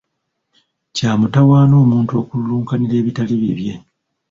[0.95, 3.73] Kya mutawaana omuntu okululunkanira ebitali bibye.